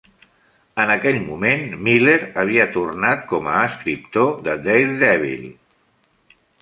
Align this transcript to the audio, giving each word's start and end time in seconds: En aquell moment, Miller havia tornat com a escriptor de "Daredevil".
En 0.83 0.93
aquell 0.93 1.19
moment, 1.25 1.67
Miller 1.87 2.15
havia 2.43 2.65
tornat 2.77 3.27
com 3.33 3.51
a 3.57 3.59
escriptor 3.67 4.33
de 4.49 4.57
"Daredevil". 4.67 5.45